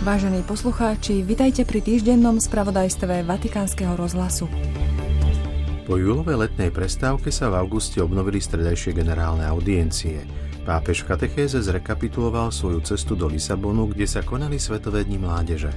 [0.00, 4.48] Vážení poslucháči, vitajte pri týždennom spravodajstve Vatikánskeho rozhlasu.
[5.84, 10.24] Po júlovej letnej prestávke sa v auguste obnovili stredajšie generálne audiencie.
[10.64, 15.68] Pápež v katechéze zrekapituloval svoju cestu do Lisabonu, kde sa konali Svetové dni mládeže.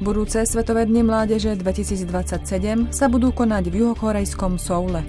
[0.00, 5.04] Budúce Svetové dni mládeže 2027 sa budú konať v juhokorejskom Soule.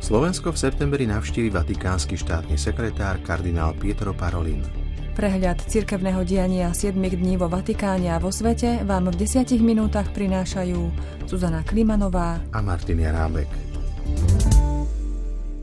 [0.00, 4.83] Slovensko v septembri navštívi vatikánsky štátny sekretár kardinál Pietro Parolin.
[5.14, 10.90] Prehľad cirkevného diania 7 dní vo Vatikáne a vo svete vám v 10 minútach prinášajú
[11.30, 13.46] Zuzana Klimanová a Martin Jarábek.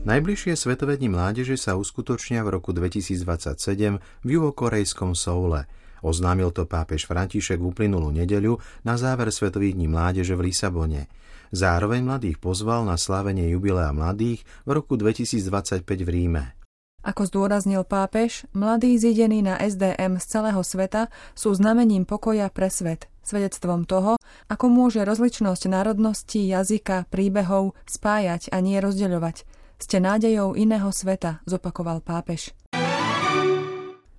[0.08, 5.68] Najbližšie Svetové dni mládeže sa uskutočnia v roku 2027 v juhokorejskom Soule.
[6.00, 8.56] Oznámil to pápež František uplynulú nedeľu
[8.88, 11.12] na záver Svetových dní mládeže v Lisabone.
[11.52, 16.61] Zároveň mladých pozval na slávenie jubilea mladých v roku 2025 v Ríme.
[17.02, 23.10] Ako zdôraznil pápež, mladí zidení na SDM z celého sveta sú znamením pokoja pre svet,
[23.26, 29.42] svedectvom toho, ako môže rozličnosť národností, jazyka, príbehov spájať a nie rozdeľovať.
[29.82, 32.54] Ste nádejou iného sveta, zopakoval pápež.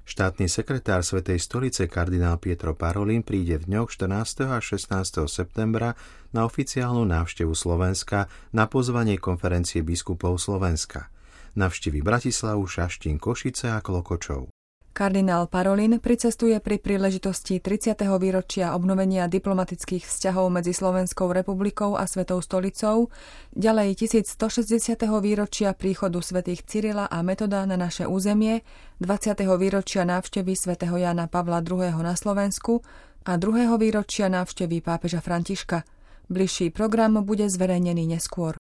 [0.04, 4.44] Štátny sekretár Svetej stolice kardinál Pietro Parolin príde v dňoch 14.
[4.52, 4.92] a 16.
[5.32, 5.96] septembra
[6.36, 11.08] na oficiálnu návštevu Slovenska na pozvanie konferencie biskupov Slovenska–
[11.56, 14.54] navštívi Bratislavu, Šaštín, Košice a Klokočov.
[14.94, 17.98] Kardinál Parolin pricestuje pri príležitosti 30.
[18.22, 23.10] výročia obnovenia diplomatických vzťahov medzi Slovenskou republikou a Svetou stolicou,
[23.58, 25.02] ďalej 1160.
[25.18, 28.62] výročia príchodu svätých Cyrila a Metoda na naše územie,
[29.02, 29.42] 20.
[29.58, 31.90] výročia návštevy svätého Jana Pavla II.
[31.98, 32.86] na Slovensku
[33.26, 33.74] a 2.
[33.82, 35.90] výročia návštevy pápeža Františka.
[36.30, 38.62] Bližší program bude zverejnený neskôr.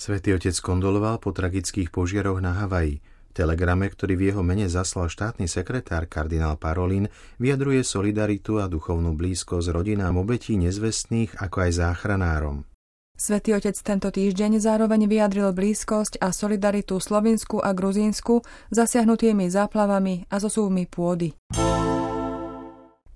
[0.00, 3.04] Svetý otec kondoloval po tragických požiaroch na Havaji.
[3.04, 9.12] V telegrame, ktorý v jeho mene zaslal štátny sekretár kardinál Parolin, vyjadruje solidaritu a duchovnú
[9.12, 12.64] blízkosť rodinám obetí nezvestných ako aj záchranárom.
[13.12, 18.40] Svetý otec tento týždeň zároveň vyjadril blízkosť a solidaritu Slovinsku a Gruzínsku
[18.72, 21.36] zasiahnutými záplavami a zosúvmi pôdy.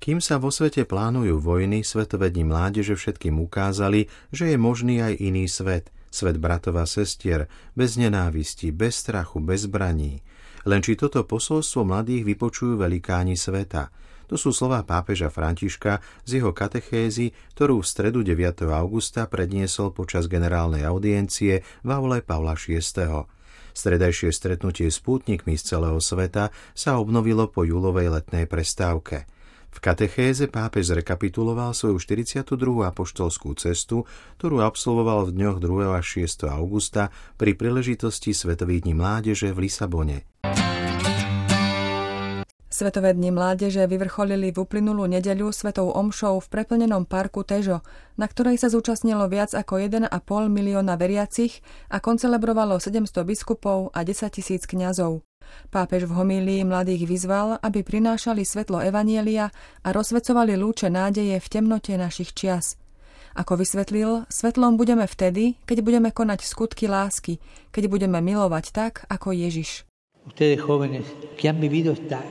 [0.05, 5.17] Kým sa vo svete plánujú vojny, Svetové dni mládeže všetkým ukázali, že je možný aj
[5.17, 10.23] iný svet– svet bratov a sestier, bez nenávisti, bez strachu, bez zbraní.
[10.65, 13.91] Len či toto posolstvo mladých vypočujú velikáni sveta.
[14.31, 18.65] To sú slová pápeža Františka z jeho katechézy, ktorú v stredu 9.
[18.73, 22.81] augusta predniesol počas generálnej audiencie v aule Pavla VI.
[23.75, 29.27] Stredajšie stretnutie s pútnikmi z celého sveta sa obnovilo po júlovej letnej prestávke–
[29.75, 32.47] v katechéze pápež zrekapituloval svoju 42.
[32.87, 34.07] apoštolskú cestu,
[34.39, 35.99] ktorú absolvoval v dňoch 2.
[35.99, 36.47] a 6.
[36.47, 40.31] augusta pri príležitosti Svetových dní mládeže v Lisabone.
[42.75, 47.87] Svetové dni mládeže vyvrcholili v uplynulú nedeľu svetou omšou v preplnenom parku Težo,
[48.19, 50.11] na ktorej sa zúčastnilo viac ako 1,5
[50.51, 55.23] milióna veriacich a koncelebrovalo 700 biskupov a 10 tisíc kňazov.
[55.71, 59.50] Pápež v homílii mladých vyzval, aby prinášali svetlo Evanielia
[59.82, 62.81] a rozsvecovali lúče nádeje v temnote našich čias.
[63.34, 67.43] Ako vysvetlil, svetlom budeme vtedy, keď budeme konať skutky lásky,
[67.75, 69.82] keď budeme milovať tak, ako Ježiš.
[70.25, 71.05] Ustedes jóvenes
[71.37, 72.22] que han vivido esta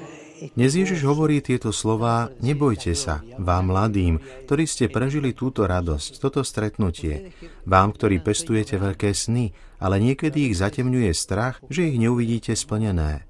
[0.52, 6.44] dnes Ježiš hovorí tieto slová, nebojte sa, vám mladým, ktorí ste prežili túto radosť, toto
[6.44, 7.32] stretnutie,
[7.64, 13.24] vám, ktorí pestujete veľké sny, ale niekedy ich zatemňuje strach, že ich neuvidíte splnené.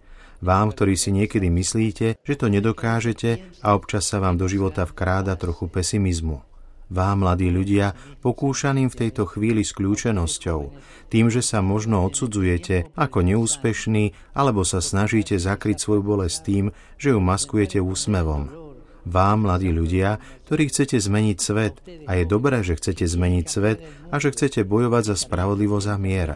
[0.43, 5.37] Vám, ktorí si niekedy myslíte, že to nedokážete a občas sa vám do života vkráda
[5.39, 6.52] trochu pesimizmu.
[6.91, 10.59] Vám, mladí ľudia, pokúšaným v tejto chvíli s kľúčenosťou,
[11.07, 16.65] tým, že sa možno odsudzujete ako neúspešný alebo sa snažíte zakryť svoju bolesť tým,
[16.99, 18.63] že ju maskujete úsmevom.
[19.03, 21.75] Vám, mladí ľudia, ktorí chcete zmeniť svet
[22.07, 26.31] a je dobré, že chcete zmeniť svet a že chcete bojovať za spravodlivosť a mier.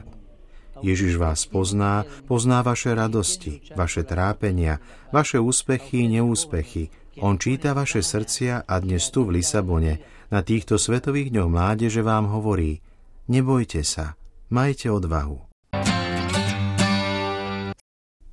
[0.84, 4.78] Ježiš vás pozná, pozná vaše radosti, vaše trápenia,
[5.10, 6.94] vaše úspechy, neúspechy.
[7.18, 9.98] On číta vaše srdcia a dnes tu v Lisabone
[10.30, 12.78] na týchto svetových dňoch mládeže vám hovorí
[13.26, 14.14] nebojte sa,
[14.54, 15.42] majte odvahu.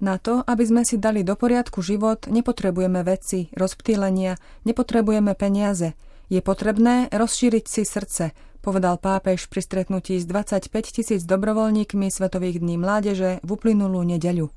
[0.04, 4.36] Na to, aby sme si dali do poriadku život, nepotrebujeme veci, rozptýlenia,
[4.68, 5.96] nepotrebujeme peniaze.
[6.28, 12.76] Je potrebné rozšíriť si srdce, povedal pápež pri stretnutí s 25 tisíc dobrovoľníkmi Svetových dní
[12.76, 14.52] mládeže v uplynulú nedeľu.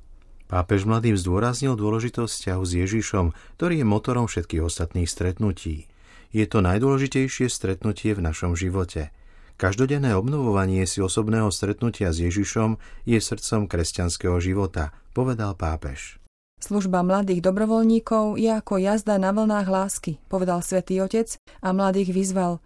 [0.48, 3.26] Pápež mladým zdôraznil dôležitosť vzťahu s Ježišom,
[3.60, 5.92] ktorý je motorom všetkých ostatných stretnutí.
[6.32, 9.12] Je to najdôležitejšie stretnutie v našom živote.
[9.60, 16.22] Každodenné obnovovanie si osobného stretnutia s Ježišom je srdcom kresťanského života, povedal pápež.
[16.58, 22.64] Služba mladých dobrovoľníkov je ako jazda na vlnách lásky, povedal svätý Otec a mladých vyzval.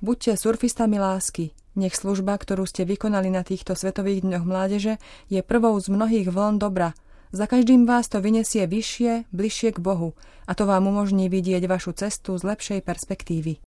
[0.00, 1.52] Buďte surfistami lásky.
[1.78, 4.98] Nech služba, ktorú ste vykonali na týchto svetových dňoch mládeže,
[5.30, 6.96] je prvou z mnohých vln dobra.
[7.30, 10.18] Za každým vás to vyniesie vyššie, bližšie k Bohu
[10.50, 13.62] a to vám umožní vidieť vašu cestu z lepšej perspektívy.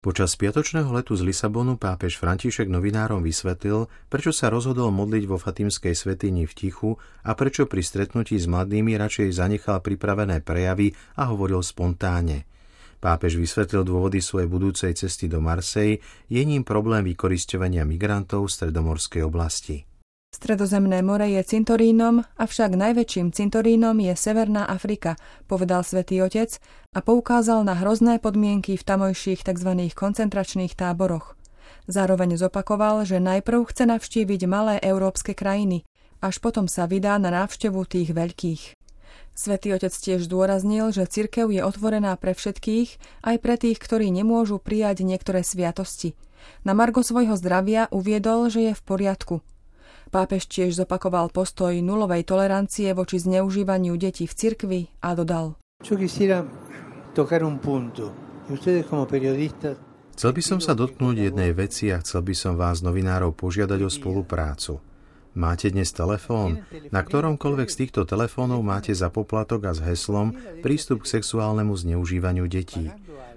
[0.00, 5.92] Počas spiatočného letu z Lisabonu pápež František novinárom vysvetlil, prečo sa rozhodol modliť vo Fatimskej
[5.98, 6.96] svetini v tichu
[7.26, 12.48] a prečo pri stretnutí s mladými radšej zanechal pripravené prejavy a hovoril spontánne.
[12.96, 16.00] Pápež vysvetlil dôvody svojej budúcej cesty do Marsej,
[16.32, 19.95] je ním problém vykoristovania migrantov v stredomorskej oblasti.
[20.36, 25.16] Stredozemné more je cintorínom, avšak najväčším cintorínom je Severná Afrika,
[25.48, 26.60] povedal svätý Otec
[26.92, 29.88] a poukázal na hrozné podmienky v tamojších tzv.
[29.96, 31.40] koncentračných táboroch.
[31.88, 35.88] Zároveň zopakoval, že najprv chce navštíviť malé európske krajiny,
[36.20, 38.76] až potom sa vydá na návštevu tých veľkých.
[39.32, 44.60] Svetý otec tiež zdôraznil, že cirkev je otvorená pre všetkých, aj pre tých, ktorí nemôžu
[44.60, 46.12] prijať niektoré sviatosti.
[46.60, 49.40] Na margo svojho zdravia uviedol, že je v poriadku–
[50.16, 55.60] Pápež tiež zopakoval postoj nulovej tolerancie voči zneužívaniu detí v cirkvi a dodal.
[60.16, 63.92] Chcel by som sa dotknúť jednej veci a chcel by som vás, novinárov, požiadať o
[63.92, 64.80] spoluprácu.
[65.36, 66.64] Máte dnes telefón?
[66.88, 70.32] Na ktoromkoľvek z týchto telefónov máte za poplatok a s heslom
[70.64, 72.88] prístup k sexuálnemu zneužívaniu detí.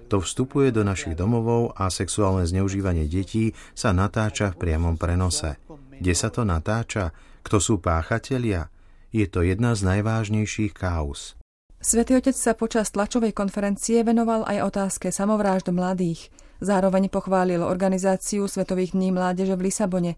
[0.08, 5.60] To vstupuje do našich domovov a sexuálne zneužívanie detí sa natáča v priamom prenose.
[6.00, 7.12] Kde sa to natáča?
[7.44, 8.72] Kto sú páchatelia?
[9.12, 11.36] Je to jedna z najvážnejších kauz.
[11.80, 16.32] Svetý otec sa počas tlačovej konferencie venoval aj otázke samovrážd mladých.
[16.60, 20.12] Zároveň pochválil organizáciu Svetových dní mládeže v Lisabone.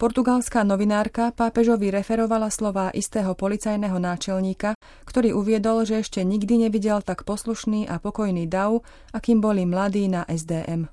[0.00, 4.72] Portugalská novinárka pápežovi referovala slová istého policajného náčelníka,
[5.04, 8.80] ktorý uviedol, že ešte nikdy nevidel tak poslušný a pokojný dav,
[9.12, 10.88] akým boli mladí na SDM.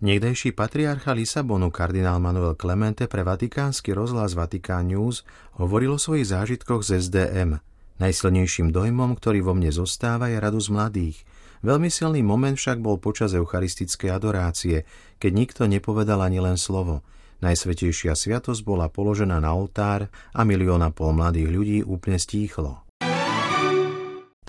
[0.00, 5.28] Niekdejší patriarcha Lisabonu kardinál Manuel Clemente pre vatikánsky rozhlas Vatikán News
[5.60, 7.60] hovoril o svojich zážitkoch z SDM.
[8.00, 11.20] Najsilnejším dojmom, ktorý vo mne zostáva, je radosť mladých.
[11.60, 14.88] Veľmi silný moment však bol počas eucharistickej adorácie,
[15.20, 17.04] keď nikto nepovedal ani len slovo.
[17.44, 22.89] Najsvetejšia sviatosť bola položená na oltár a milióna pol mladých ľudí úplne stíchlo.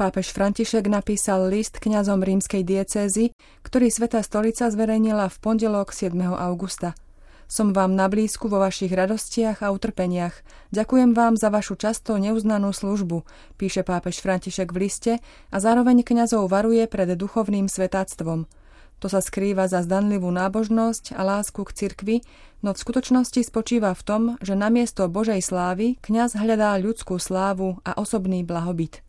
[0.02, 6.18] Pápež František napísal list kňazom rímskej diecézy, ktorý Sveta stolica zverejnila v pondelok 7.
[6.42, 6.98] augusta.
[7.46, 10.34] Som vám na blízku vo vašich radostiach a utrpeniach.
[10.74, 13.30] Ďakujem vám za vašu často neuznanú službu,
[13.62, 15.14] píše pápež František v liste
[15.54, 18.50] a zároveň kňazov varuje pred duchovným svetáctvom.
[19.06, 22.16] To sa skrýva za zdanlivú nábožnosť a lásku k cirkvi,
[22.66, 28.02] no v skutočnosti spočíva v tom, že namiesto Božej slávy kňaz hľadá ľudskú slávu a
[28.02, 29.06] osobný blahobyt.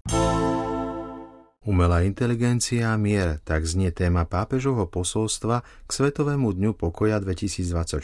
[1.62, 8.02] Umelá inteligencia a mier, tak znie téma pápežovho posolstva k Svetovému dňu pokoja 2024,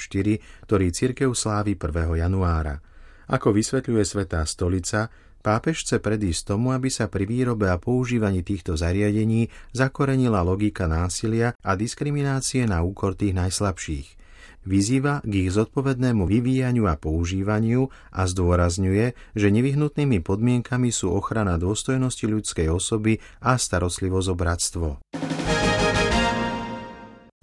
[0.63, 2.23] ktorý cirkev slávi 1.
[2.23, 2.79] januára.
[3.27, 5.11] Ako vysvetľuje Svetá stolica,
[5.43, 11.59] pápež chce predísť tomu, aby sa pri výrobe a používaní týchto zariadení zakorenila logika násilia
[11.59, 14.19] a diskriminácie na úkor tých najslabších
[14.67, 22.25] vyzýva k ich zodpovednému vyvíjaniu a používaniu a zdôrazňuje, že nevyhnutnými podmienkami sú ochrana dôstojnosti
[22.27, 24.89] ľudskej osoby a starostlivosť o bratstvo.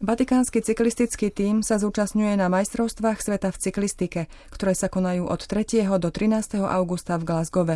[0.06, 4.22] Vatikánsky cyklistický tím sa zúčastňuje na majstrovstvách sveta v cyklistike,
[4.54, 5.82] ktoré sa konajú od 3.
[5.98, 6.62] do 13.
[6.62, 7.75] augusta v Glasgowe.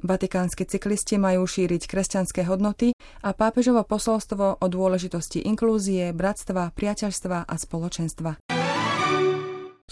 [0.00, 7.54] Vatikánsky cyklisti majú šíriť kresťanské hodnoty a pápežovo posolstvo o dôležitosti inklúzie, bratstva, priateľstva a
[7.60, 8.55] spoločenstva.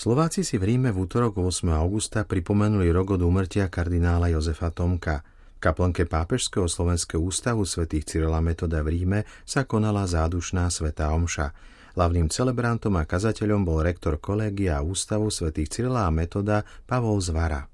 [0.05, 1.65] Slováci si v Ríme v útorok 8.
[1.81, 5.25] augusta pripomenuli rok od úmrtia kardinála Jozefa Tomka.
[5.57, 11.57] V kaplnke Pápežského slovenského ústavu svätých Cyrila Metoda v Ríme sa konala zádušná sveta omša.
[11.97, 17.65] Hlavným celebrantom a kazateľom bol rektor kolégia ústavu svätých Cyrila a Metoda Pavol Zvara.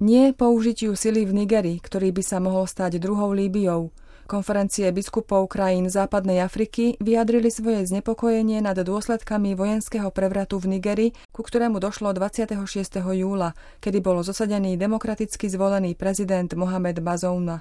[0.00, 3.92] Nie použitiu sily v Nigerii, ktorý by sa mohol stať druhou Líbiou–
[4.26, 11.42] Konferencie biskupov krajín západnej Afriky vyjadrili svoje znepokojenie nad dôsledkami vojenského prevratu v Nigeri, ku
[11.42, 12.56] ktorému došlo 26.
[13.02, 13.52] júla,
[13.82, 17.60] kedy bol zosadený demokraticky zvolený prezident Mohamed Bazouma.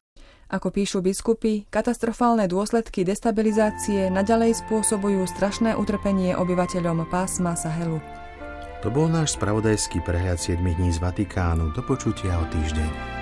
[0.51, 8.03] Ako píšu biskupy, katastrofálne dôsledky destabilizácie naďalej spôsobujú strašné utrpenie obyvateľom pásma Sahelu.
[8.83, 11.71] To bol náš spravodajský prehľad 7 dní z Vatikánu.
[11.71, 13.20] Do počutia o týždeň.